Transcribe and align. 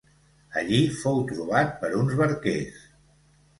Allí 0.61 0.79
fou 1.01 1.19
trobat 1.33 1.77
per 1.85 1.93
uns 2.01 2.19
barquers. 2.25 2.83